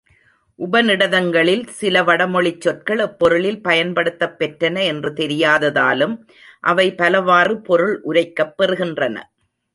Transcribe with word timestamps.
உபநிடதங்களில் 0.59 1.67
சில 1.71 2.01
வடமொழிச் 2.03 2.61
சொற்கள் 2.61 2.99
எப்பொருளில் 2.99 3.59
பயன்படுத்தப்பெற்றன 3.67 4.83
என்று 4.83 5.11
தெரியாததாலும் 5.11 6.15
அவை 6.63 6.95
பலவாறு 6.95 7.61
பொருள் 7.61 7.95
உரைக்கப் 8.03 8.55
பெறுகின்றன. 8.57 9.17